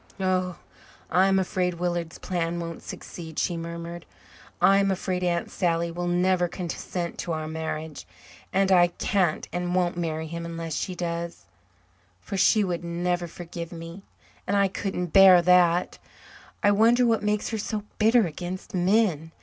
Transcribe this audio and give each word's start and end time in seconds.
"Oh, 0.19 0.57
I'm 1.11 1.37
afraid 1.37 1.75
Willard's 1.75 2.17
plan 2.17 2.59
won't 2.59 2.81
succeed," 2.81 3.37
she 3.37 3.55
murmured. 3.55 4.07
"I'm 4.59 4.89
afraid 4.89 5.23
Aunt 5.23 5.51
Sally 5.51 5.91
will 5.91 6.07
never 6.07 6.47
consent 6.47 7.19
to 7.19 7.33
our 7.33 7.47
marriage. 7.47 8.07
And 8.51 8.71
I 8.71 8.87
can't 8.87 9.47
and 9.53 9.75
won't 9.75 9.97
marry 9.97 10.25
him 10.25 10.43
unless 10.43 10.73
she 10.73 10.95
does, 10.95 11.45
for 12.19 12.35
she 12.35 12.63
would 12.63 12.83
never 12.83 13.27
forgive 13.27 13.71
me 13.71 14.01
and 14.47 14.57
I 14.57 14.69
couldn't 14.69 15.13
bear 15.13 15.39
that. 15.43 15.99
I 16.63 16.71
wonder 16.71 17.05
what 17.05 17.21
makes 17.21 17.49
her 17.49 17.59
so 17.59 17.83
bitter 17.99 18.25
against 18.25 18.73
men. 18.73 19.29